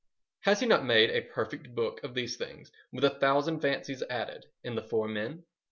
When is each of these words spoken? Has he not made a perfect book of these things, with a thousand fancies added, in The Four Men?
Has 0.45 0.61
he 0.61 0.65
not 0.65 0.83
made 0.83 1.11
a 1.11 1.21
perfect 1.29 1.75
book 1.75 2.03
of 2.03 2.15
these 2.15 2.35
things, 2.35 2.71
with 2.91 3.03
a 3.03 3.11
thousand 3.11 3.59
fancies 3.61 4.01
added, 4.09 4.47
in 4.63 4.73
The 4.73 4.81
Four 4.81 5.07
Men? 5.07 5.43